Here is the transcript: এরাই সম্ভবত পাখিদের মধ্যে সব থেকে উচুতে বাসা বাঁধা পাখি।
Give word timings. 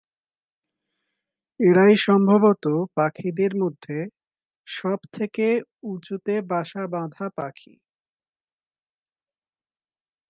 এরাই 1.59 1.95
সম্ভবত 1.97 2.65
পাখিদের 2.95 3.51
মধ্যে 3.55 3.97
সব 4.67 4.99
থেকে 5.13 5.47
উচুতে 5.83 6.33
বাসা 6.41 6.83
বাঁধা 6.87 7.25
পাখি। 7.37 7.73